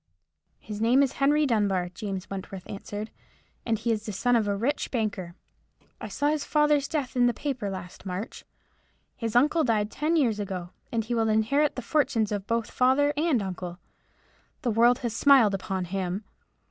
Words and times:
"His 0.57 0.81
name 0.81 1.03
is 1.03 1.11
Henry 1.21 1.45
Dunbar," 1.45 1.89
James 1.89 2.27
Wentworth 2.27 2.67
answered, 2.67 3.11
"and 3.67 3.77
he 3.77 3.91
is 3.91 4.07
the 4.07 4.11
son 4.11 4.35
of 4.35 4.47
a 4.47 4.55
rich 4.57 4.89
banker. 4.89 5.35
I 5.99 6.07
saw 6.07 6.29
his 6.29 6.43
father's 6.43 6.87
death 6.87 7.15
in 7.15 7.27
the 7.27 7.35
paper 7.35 7.69
last 7.69 8.03
March. 8.03 8.43
His 9.15 9.35
uncle 9.35 9.63
died 9.63 9.91
ten 9.91 10.15
years 10.15 10.39
ago, 10.39 10.71
and 10.91 11.03
he 11.05 11.13
will 11.13 11.29
inherit 11.29 11.75
the 11.75 11.83
fortunes 11.83 12.31
of 12.31 12.47
both 12.47 12.71
father 12.71 13.13
and 13.15 13.43
uncle. 13.43 13.77
The 14.63 14.71
world 14.71 14.97
has 15.05 15.15
smiled 15.15 15.53
upon 15.53 15.85
him. 15.85 16.23